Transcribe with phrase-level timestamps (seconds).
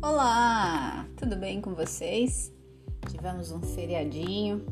[0.00, 2.50] Olá, tudo bem com vocês?
[3.10, 4.64] Tivemos um feriadinho.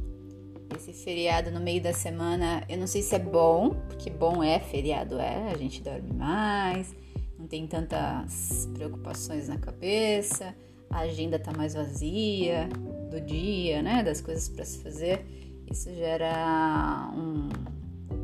[0.75, 4.59] Esse feriado no meio da semana, eu não sei se é bom, porque bom é
[4.61, 6.95] feriado, é, a gente dorme mais,
[7.39, 10.57] não tem tantas preocupações na cabeça,
[10.91, 12.69] a agenda tá mais vazia
[13.11, 15.25] do dia, né, das coisas para se fazer.
[15.71, 17.49] Isso gera um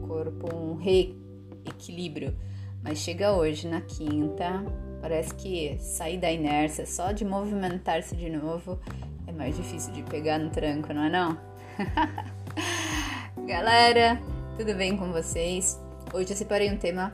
[0.07, 2.37] corpo, um reequilíbrio.
[2.83, 4.65] Mas chega hoje, na quinta,
[5.01, 8.79] parece que sair da inércia só de movimentar-se de novo
[9.27, 11.39] é mais difícil de pegar no tranco, não é não?
[13.47, 14.21] Galera,
[14.57, 15.81] tudo bem com vocês?
[16.13, 17.13] Hoje eu separei um tema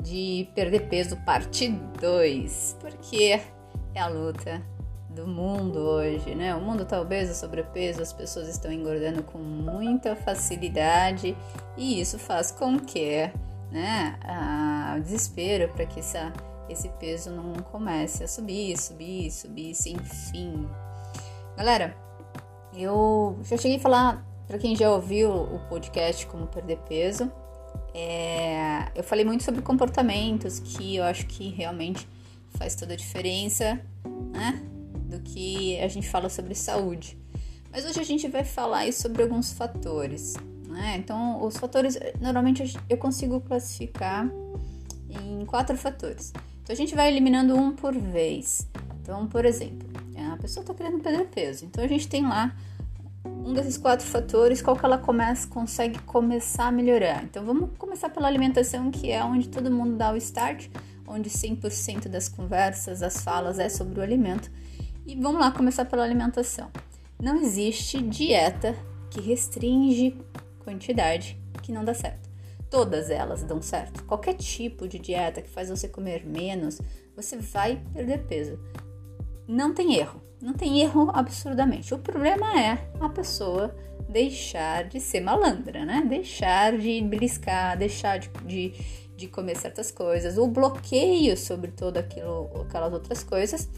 [0.00, 1.68] de perder peso parte
[2.00, 3.40] 2, porque
[3.94, 4.73] é a luta
[5.14, 6.54] do mundo hoje, né?
[6.54, 11.36] O mundo tá obeso, sobrepeso, as pessoas estão engordando com muita facilidade
[11.76, 13.30] e isso faz com que,
[13.70, 14.18] né,
[14.96, 16.32] o desespero para que essa,
[16.68, 20.68] esse peso não comece a subir, subir, subir, enfim.
[21.56, 21.96] Galera,
[22.76, 27.30] eu já cheguei a falar para quem já ouviu o podcast Como Perder Peso.
[27.94, 32.08] É, eu falei muito sobre comportamentos que eu acho que realmente
[32.58, 33.80] faz toda a diferença,
[34.32, 34.73] né?
[35.14, 37.16] Do que a gente fala sobre saúde.
[37.70, 40.34] Mas hoje a gente vai falar sobre alguns fatores,
[40.68, 40.96] né?
[40.96, 44.28] Então, os fatores, normalmente eu consigo classificar
[45.08, 46.32] em quatro fatores.
[46.62, 48.68] Então, a gente vai eliminando um por vez.
[49.00, 49.88] Então, por exemplo,
[50.32, 51.64] a pessoa está querendo perder peso.
[51.64, 52.56] Então, a gente tem lá
[53.24, 57.24] um desses quatro fatores, qual que ela começa, consegue começar a melhorar.
[57.24, 60.68] Então vamos começar pela alimentação, que é onde todo mundo dá o start,
[61.06, 64.50] onde 100% das conversas, das falas é sobre o alimento.
[65.06, 66.70] E vamos lá começar pela alimentação.
[67.20, 68.74] Não existe dieta
[69.10, 70.16] que restringe
[70.60, 72.30] quantidade que não dá certo.
[72.70, 74.02] Todas elas dão certo.
[74.04, 76.80] Qualquer tipo de dieta que faz você comer menos,
[77.14, 78.58] você vai perder peso.
[79.46, 80.22] Não tem erro.
[80.40, 81.92] Não tem erro absurdamente.
[81.92, 83.76] O problema é a pessoa
[84.08, 86.02] deixar de ser malandra, né?
[86.08, 88.72] Deixar de beliscar, deixar de, de,
[89.16, 93.68] de comer certas coisas, o bloqueio sobre todo aquilo, aquelas outras coisas,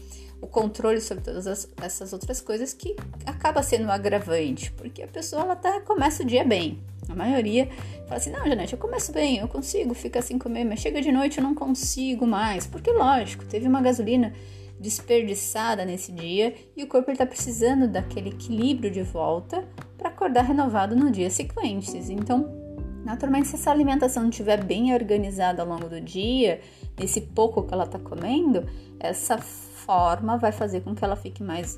[0.41, 5.07] o controle sobre todas as, essas outras coisas que acaba sendo um agravante, porque a
[5.07, 6.79] pessoa ela tá, começa o dia bem.
[7.09, 7.69] A maioria
[8.05, 11.11] fala assim: não, Janete, eu começo bem, eu consigo ficar sem comer, mas chega de
[11.11, 14.33] noite eu não consigo mais, porque lógico, teve uma gasolina
[14.79, 20.95] desperdiçada nesse dia e o corpo está precisando daquele equilíbrio de volta para acordar renovado
[20.95, 21.97] no dia seguinte.
[22.11, 22.66] Então,
[23.07, 26.59] naturalmente, se essa alimentação não estiver bem organizada ao longo do dia,
[26.99, 28.67] nesse pouco que ela está comendo,
[28.99, 31.77] essa forma vai fazer com que ela fique mais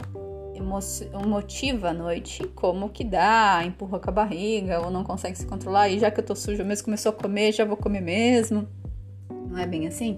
[1.13, 5.87] emotiva à noite, como que dá, empurra com a barriga ou não consegue se controlar,
[5.87, 8.67] e já que eu tô suja mesmo, começou a comer, já vou comer mesmo.
[9.29, 10.17] Não é bem assim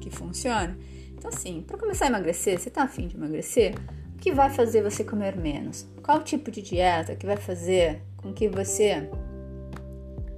[0.00, 0.78] que funciona?
[1.12, 3.74] Então, assim, para começar a emagrecer, você tá afim de emagrecer?
[4.14, 5.88] O que vai fazer você comer menos?
[6.04, 9.10] Qual tipo de dieta que vai fazer com que você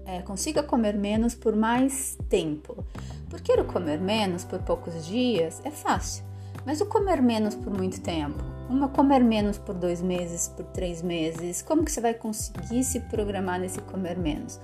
[0.06, 2.84] é, consiga comer menos por mais tempo?
[3.28, 6.24] Porque o comer menos por poucos dias é fácil,
[6.64, 11.02] mas o comer menos por muito tempo, uma comer menos por dois meses, por três
[11.02, 14.60] meses, como que você vai conseguir se programar nesse comer menos?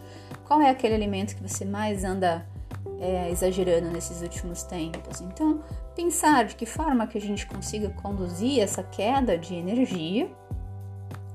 [0.46, 2.46] Qual é aquele alimento que você mais anda
[2.98, 5.20] é, exagerando nesses últimos tempos?
[5.20, 5.60] Então,
[5.94, 10.30] pensar de que forma que a gente consiga conduzir essa queda de energia,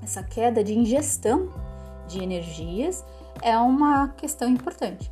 [0.02, 1.50] essa queda de ingestão
[2.08, 3.04] de energias,
[3.41, 5.12] é uma questão importante.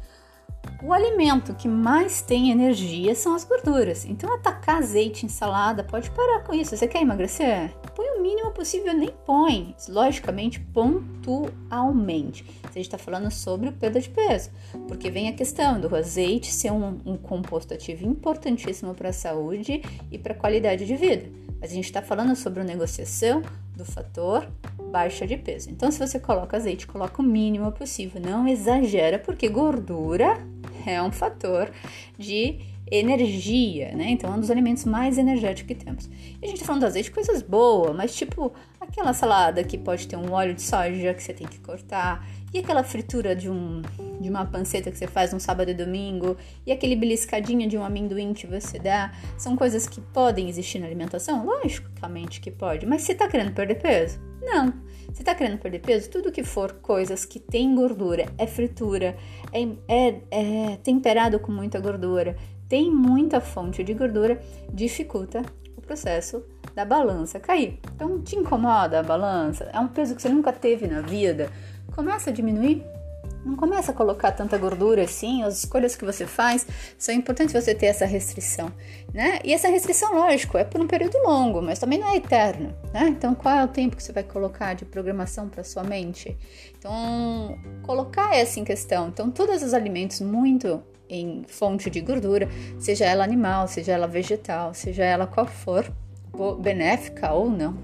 [0.82, 4.06] O alimento que mais tem energia são as gorduras.
[4.06, 6.76] Então, atacar azeite em salada, pode parar com isso.
[6.76, 7.74] Você quer emagrecer?
[7.96, 9.76] Põe o mínimo possível, nem põe.
[9.88, 12.46] Logicamente, pontualmente.
[12.64, 14.52] A gente está falando sobre perda de peso,
[14.88, 19.82] porque vem a questão do azeite ser um, um composto ativo importantíssimo para a saúde
[20.12, 21.30] e para a qualidade de vida.
[21.62, 23.42] Mas a gente está falando sobre negociação
[23.76, 24.48] do fator
[24.92, 25.70] baixa de peso.
[25.70, 30.38] Então, se você coloca azeite, coloca o mínimo possível, não exagera, porque gordura
[30.86, 31.72] é um fator
[32.18, 32.60] de
[32.92, 34.10] energia, né?
[34.10, 36.10] Então é um dos alimentos mais energéticos que temos.
[36.42, 40.08] E a gente tá falando do azeite, coisas boas, mas tipo aquela salada que pode
[40.08, 43.82] ter um óleo de soja que você tem que cortar, e aquela fritura de, um,
[44.24, 46.36] de uma panceta que você faz no sábado e domingo,
[46.66, 50.88] e aquele beliscadinho de um amendoim que você dá, são coisas que podem existir na
[50.88, 51.46] alimentação?
[51.46, 54.20] Logicamente que pode, mas você tá querendo perder peso?
[54.42, 54.74] Não.
[55.12, 56.10] Você está querendo perder peso?
[56.10, 59.16] Tudo que for coisas que tem gordura, é fritura,
[59.52, 62.36] é, é, é temperado com muita gordura,
[62.68, 64.42] tem muita fonte de gordura,
[64.74, 65.44] dificulta
[65.78, 66.44] o processo
[66.74, 67.80] da balança cair.
[67.96, 69.70] Então, te incomoda a balança?
[69.72, 71.52] É um peso que você nunca teve na vida?
[71.94, 72.84] Começa a diminuir
[73.46, 76.66] não começa a colocar tanta gordura assim, as escolhas que você faz
[76.98, 78.72] são importantes você ter essa restrição,
[79.14, 79.40] né?
[79.44, 83.08] E essa restrição, lógico, é por um período longo, mas também não é eterno, né?
[83.10, 86.38] Então, qual é o tempo que você vai colocar de programação para sua mente?
[86.78, 89.08] Então, colocar essa em questão.
[89.10, 92.50] Então, todos os alimentos muito em fonte de gordura,
[92.80, 95.86] seja ela animal, seja ela vegetal, seja ela qual for,
[96.60, 97.78] benéfica ou não,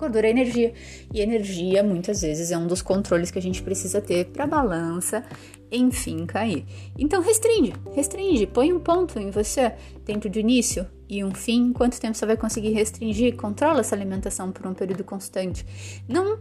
[0.00, 0.72] Gordura é energia.
[1.12, 5.22] E energia, muitas vezes, é um dos controles que a gente precisa ter para balança,
[5.70, 6.64] enfim, cair.
[6.98, 8.46] Então, restringe, restringe.
[8.46, 9.74] Põe um ponto em você
[10.06, 11.72] dentro de início e um fim.
[11.72, 13.36] Quanto tempo você vai conseguir restringir?
[13.36, 15.66] Controla essa alimentação por um período constante.
[16.08, 16.38] Não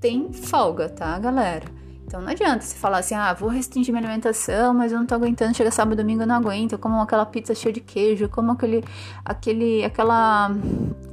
[0.00, 1.82] tem folga, tá, galera?
[2.12, 5.14] Então não adianta você falar assim, ah, vou restringir minha alimentação, mas eu não tô
[5.14, 8.52] aguentando, chega sábado domingo eu não aguento, eu como aquela pizza cheia de queijo, como
[8.52, 8.84] aquele,
[9.24, 10.50] aquele, aquela,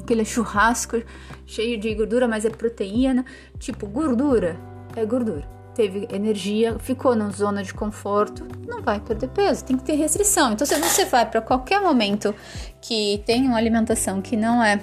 [0.09, 1.03] aquele churrasco
[1.45, 3.23] cheio de gordura, mas é proteína.
[3.59, 4.57] Tipo, gordura
[4.95, 5.47] é gordura.
[5.75, 10.51] Teve energia, ficou na zona de conforto, não vai perder peso, tem que ter restrição.
[10.51, 12.33] Então, se você vai para qualquer momento
[12.81, 14.81] que tem uma alimentação que não é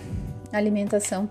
[0.53, 1.29] alimentação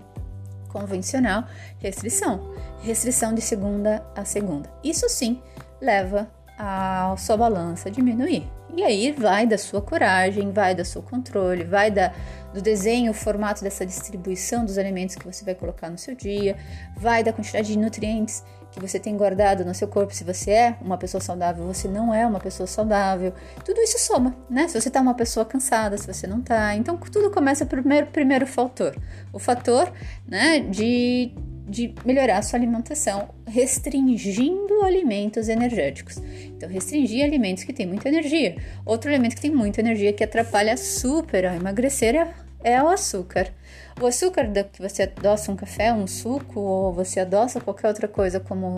[0.68, 1.44] convencional,
[1.78, 2.54] restrição.
[2.82, 4.70] Restrição de segunda a segunda.
[4.84, 5.42] Isso sim
[5.80, 8.55] leva a sua balança diminuir.
[8.76, 12.12] E aí vai da sua coragem, vai do seu controle, vai da,
[12.52, 16.58] do desenho, o formato dessa distribuição dos alimentos que você vai colocar no seu dia,
[16.94, 20.14] vai da quantidade de nutrientes que você tem guardado no seu corpo.
[20.14, 23.32] Se você é uma pessoa saudável, você não é uma pessoa saudável.
[23.64, 24.68] Tudo isso soma, né?
[24.68, 26.76] Se você tá uma pessoa cansada, se você não tá.
[26.76, 28.94] Então tudo começa pelo primeiro, primeiro fator.
[29.32, 29.90] O fator,
[30.28, 31.32] né, de
[31.66, 36.16] de melhorar a sua alimentação restringindo alimentos energéticos.
[36.44, 38.56] Então, restringir alimentos que têm muita energia.
[38.84, 42.32] Outro alimento que tem muita energia que atrapalha super a emagrecer é,
[42.62, 43.52] é o açúcar.
[44.00, 48.38] O açúcar que você adoça um café, um suco, ou você adoça qualquer outra coisa
[48.38, 48.76] como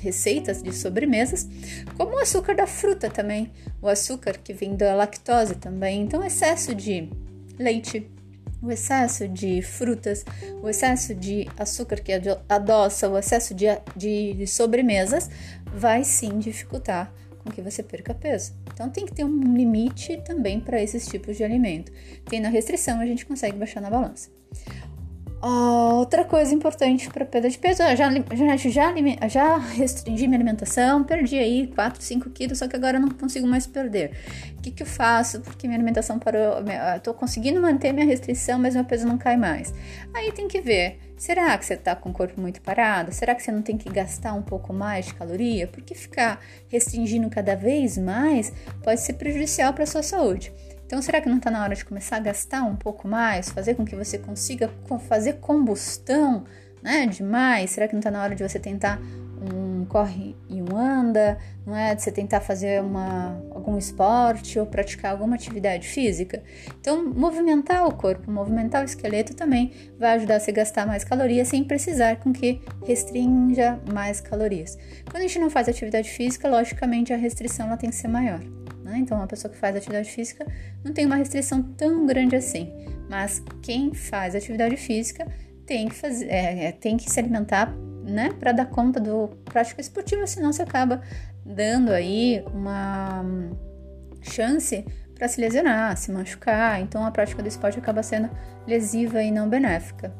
[0.00, 1.48] receitas de sobremesas,
[1.96, 3.50] como o açúcar da fruta também,
[3.80, 6.02] o açúcar que vem da lactose também.
[6.02, 7.08] Então, excesso de
[7.58, 8.10] leite,
[8.62, 10.24] o excesso de frutas,
[10.62, 12.12] o excesso de açúcar que
[12.48, 13.66] adoça, o excesso de,
[13.96, 15.30] de sobremesas
[15.72, 17.12] vai sim dificultar
[17.44, 18.52] com que você perca peso.
[18.72, 21.92] Então tem que ter um limite também para esses tipos de alimento.
[22.28, 24.30] Tendo a restrição, a gente consegue baixar na balança.
[25.96, 31.38] Outra coisa importante para perda de peso, já, já, já, já restringi minha alimentação, perdi
[31.38, 34.10] aí 4, 5 quilos, só que agora eu não consigo mais perder.
[34.58, 35.40] O que, que eu faço?
[35.40, 36.62] Porque minha alimentação parou,
[36.94, 39.72] estou conseguindo manter minha restrição, mas meu peso não cai mais.
[40.12, 43.10] Aí tem que ver, será que você está com o corpo muito parado?
[43.10, 45.66] Será que você não tem que gastar um pouco mais de caloria?
[45.66, 48.52] Porque ficar restringindo cada vez mais
[48.82, 50.52] pode ser prejudicial para sua saúde.
[50.86, 53.74] Então, será que não está na hora de começar a gastar um pouco mais, fazer
[53.74, 54.70] com que você consiga
[55.08, 56.44] fazer combustão,
[56.80, 57.70] né, demais?
[57.70, 59.00] Será que não está na hora de você tentar
[59.86, 61.94] corre e um anda, não é?
[61.94, 66.42] De você tentar fazer uma, algum esporte ou praticar alguma atividade física.
[66.80, 71.48] Então, movimentar o corpo, movimentar o esqueleto também vai ajudar você a gastar mais calorias
[71.48, 74.76] sem precisar com que restrinja mais calorias.
[75.10, 78.40] Quando a gente não faz atividade física, logicamente a restrição ela tem que ser maior.
[78.84, 78.98] Né?
[78.98, 80.46] Então, uma pessoa que faz atividade física
[80.84, 82.72] não tem uma restrição tão grande assim.
[83.08, 85.26] Mas quem faz atividade física
[85.66, 87.74] tem que, fazer, é, é tem que se alimentar
[88.06, 91.00] né, para dar conta do prática esportiva, senão você acaba
[91.44, 93.24] dando aí uma
[94.22, 94.84] chance
[95.14, 96.80] para se lesionar, se machucar.
[96.80, 98.30] Então, a prática do esporte acaba sendo
[98.66, 100.12] lesiva e não benéfica.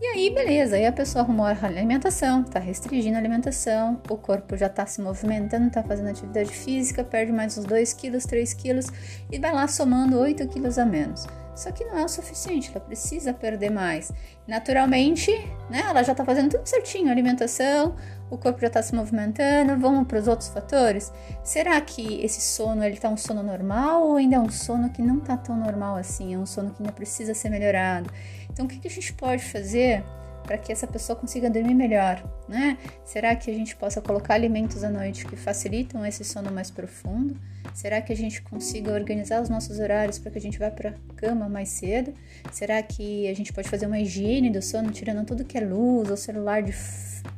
[0.00, 4.56] E aí, beleza, aí a pessoa arrumou a alimentação, tá restringindo a alimentação, o corpo
[4.56, 8.86] já tá se movimentando, tá fazendo atividade física, perde mais uns 2 quilos, 3 quilos
[9.32, 11.26] e vai lá somando 8 quilos a menos.
[11.54, 14.12] Só que não é o suficiente, ela precisa perder mais.
[14.46, 15.30] Naturalmente,
[15.70, 17.94] né, ela já tá fazendo tudo certinho, alimentação,
[18.30, 21.12] o corpo já está se movimentando, vamos para os outros fatores?
[21.42, 25.02] Será que esse sono ele tá um sono normal ou ainda é um sono que
[25.02, 26.34] não está tão normal assim?
[26.34, 28.10] É um sono que ainda precisa ser melhorado?
[28.50, 30.04] Então, o que, que a gente pode fazer
[30.44, 32.78] para que essa pessoa consiga dormir melhor, né?
[33.04, 37.36] Será que a gente possa colocar alimentos à noite que facilitam esse sono mais profundo?
[37.72, 40.90] Será que a gente consiga organizar os nossos horários para que a gente vá para
[40.90, 42.14] a cama mais cedo?
[42.52, 46.10] Será que a gente pode fazer uma higiene do sono, tirando tudo que é luz
[46.10, 46.72] ou celular de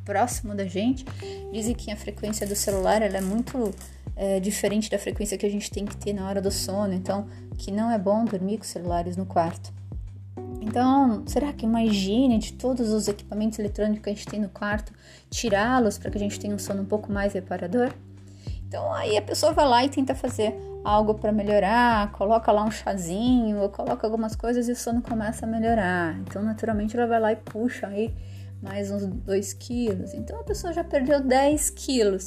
[0.04, 1.04] próximo da gente?
[1.52, 3.72] Dizem que a frequência do celular é muito
[4.16, 7.28] é, diferente da frequência que a gente tem que ter na hora do sono, então
[7.56, 9.72] que não é bom dormir com celulares no quarto.
[10.66, 14.48] Então, será que uma higiene de todos os equipamentos eletrônicos que a gente tem no
[14.48, 14.92] quarto,
[15.30, 17.92] tirá-los para que a gente tenha um sono um pouco mais reparador?
[18.66, 20.52] Então, aí a pessoa vai lá e tenta fazer
[20.84, 25.46] algo para melhorar, coloca lá um chazinho, ou coloca algumas coisas e o sono começa
[25.46, 26.18] a melhorar.
[26.18, 28.12] Então, naturalmente, ela vai lá e puxa aí
[28.60, 30.14] mais uns 2 quilos.
[30.14, 32.26] Então, a pessoa já perdeu 10 quilos.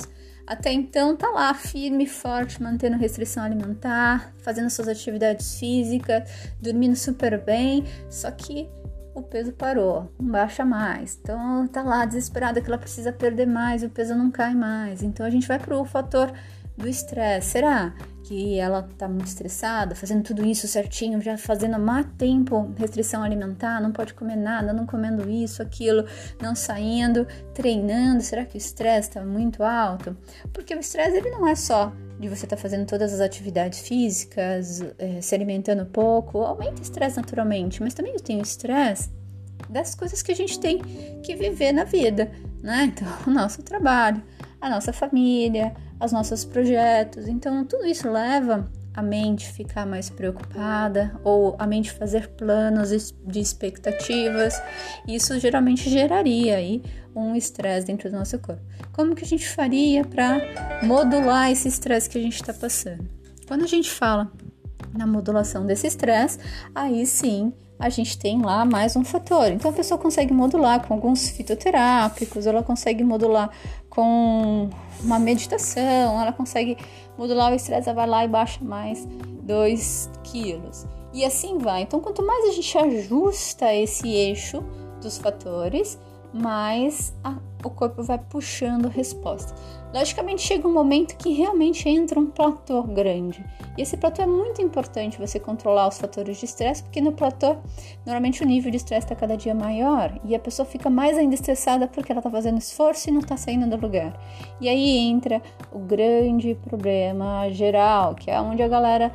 [0.50, 6.28] Até então, tá lá firme, forte, mantendo restrição alimentar, fazendo suas atividades físicas,
[6.60, 8.68] dormindo super bem, só que
[9.14, 11.20] o peso parou, não baixa mais.
[11.22, 15.04] Então, tá lá desesperada que ela precisa perder mais, o peso não cai mais.
[15.04, 16.34] Então, a gente vai pro fator
[16.80, 17.52] do estresse.
[17.52, 17.94] Será
[18.24, 23.24] que ela tá muito estressada, fazendo tudo isso certinho, já fazendo há mais tempo restrição
[23.24, 26.06] alimentar, não pode comer nada, não comendo isso, aquilo,
[26.42, 28.22] não saindo, treinando?
[28.22, 30.16] Será que o estresse está muito alto?
[30.54, 33.80] Porque o estresse ele não é só de você estar tá fazendo todas as atividades
[33.80, 39.10] físicas, é, se alimentando pouco, aumenta o estresse naturalmente, mas também tem o estresse
[39.70, 40.80] das coisas que a gente tem
[41.24, 42.32] que viver na vida,
[42.62, 42.92] né?
[42.94, 44.22] Então, o nosso trabalho,
[44.62, 47.28] a nossa família, os nossos projetos.
[47.28, 53.40] Então, tudo isso leva a mente ficar mais preocupada ou a mente fazer planos de
[53.40, 54.54] expectativas.
[55.08, 56.82] Isso geralmente geraria aí
[57.16, 58.62] um estresse dentro do nosso corpo.
[58.92, 60.40] Como que a gente faria para
[60.84, 63.08] modular esse estresse que a gente está passando?
[63.48, 64.32] Quando a gente fala
[64.98, 66.40] na modulação desse estresse,
[66.74, 69.48] aí sim a gente tem lá mais um fator.
[69.48, 73.50] Então a pessoa consegue modular com alguns fitoterápicos, ela consegue modular
[73.90, 74.70] com
[75.02, 76.78] uma meditação, ela consegue
[77.18, 79.08] modular o estresse, ela vai lá e baixa mais
[79.44, 80.86] 2 quilos.
[81.14, 81.84] E assim vai.
[81.84, 84.64] Então, quanto mais a gente ajusta esse eixo
[85.02, 85.98] dos fatores,
[86.34, 89.54] mais a, o corpo vai puxando resposta.
[89.94, 93.44] Logicamente chega um momento que realmente entra um platô grande.
[93.78, 97.58] E esse platô é muito importante você controlar os fatores de estresse, porque no platô,
[98.06, 101.34] normalmente o nível de estresse está cada dia maior e a pessoa fica mais ainda
[101.34, 104.20] estressada porque ela está fazendo esforço e não está saindo do lugar.
[104.62, 109.12] E aí entra o grande problema geral, que é onde a galera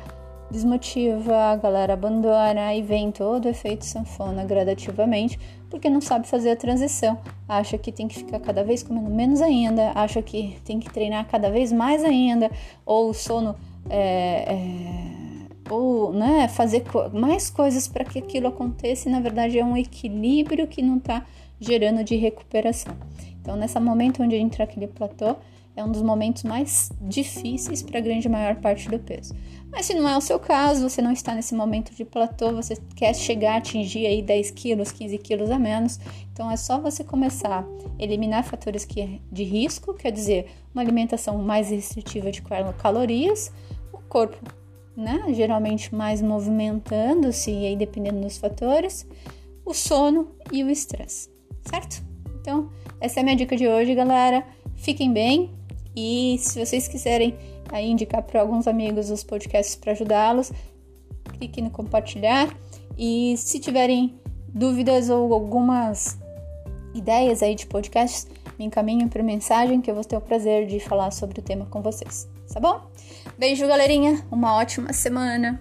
[0.55, 5.37] desmotiva, a galera abandona e vem todo o efeito sanfona gradativamente,
[5.69, 9.41] porque não sabe fazer a transição, acha que tem que ficar cada vez comendo menos
[9.41, 12.49] ainda, acha que tem que treinar cada vez mais ainda,
[12.85, 13.55] ou o sono
[13.89, 19.59] é, é, ou né, fazer co mais coisas para que aquilo aconteça e na verdade
[19.59, 21.25] é um equilíbrio que não está
[21.59, 22.95] gerando de recuperação.
[23.41, 25.35] Então, nesse momento onde entra aquele platô,
[25.75, 29.35] é um dos momentos mais difíceis para a grande maior parte do peso.
[29.69, 32.77] Mas se não é o seu caso, você não está nesse momento de platô, você
[32.95, 35.99] quer chegar a atingir aí 10 quilos, 15 quilos a menos,
[36.31, 41.37] então é só você começar a eliminar fatores que, de risco, quer dizer, uma alimentação
[41.39, 42.41] mais restritiva de
[42.77, 43.51] calorias,
[43.91, 44.37] o corpo,
[44.95, 49.05] né, geralmente mais movimentando-se, e aí dependendo dos fatores,
[49.65, 51.29] o sono e o estresse,
[51.63, 52.01] certo?
[52.39, 52.69] Então,
[53.01, 54.45] essa é a minha dica de hoje, galera.
[54.75, 55.51] Fiquem bem,
[55.95, 57.35] e se vocês quiserem
[57.71, 60.51] aí indicar para alguns amigos os podcasts para ajudá-los,
[61.37, 62.55] clique no compartilhar.
[62.97, 66.17] E se tiverem dúvidas ou algumas
[66.93, 70.79] ideias aí de podcasts, me encaminhem por mensagem que eu vou ter o prazer de
[70.79, 72.27] falar sobre o tema com vocês.
[72.53, 72.81] Tá bom?
[73.37, 74.25] Beijo, galerinha.
[74.31, 75.59] Uma ótima semana.